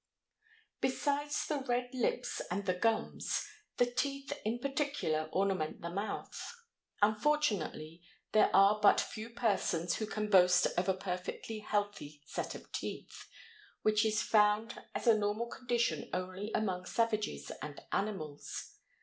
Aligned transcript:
Besides 0.79 1.45
the 1.45 1.59
red 1.59 1.91
lips 1.93 2.41
and 2.49 2.65
the 2.65 2.73
gums, 2.73 3.47
the 3.77 3.85
teeth 3.85 4.33
in 4.43 4.57
particular 4.57 5.29
ornament 5.31 5.81
the 5.81 5.91
mouth. 5.91 6.41
Unfortunately 7.03 8.01
there 8.31 8.49
are 8.51 8.79
but 8.81 8.99
few 8.99 9.29
persons 9.29 9.97
who 9.97 10.07
can 10.07 10.27
boast 10.27 10.65
of 10.75 10.89
a 10.89 10.95
perfectly 10.95 11.59
healthy 11.59 12.23
set 12.25 12.55
of 12.55 12.71
teeth, 12.71 13.27
which 13.83 14.03
is 14.03 14.23
found 14.23 14.81
as 14.95 15.05
a 15.05 15.15
normal 15.15 15.45
condition 15.45 16.09
only 16.15 16.51
among 16.55 16.85
savages 16.87 17.51
and 17.61 17.79
animals. 17.91 18.77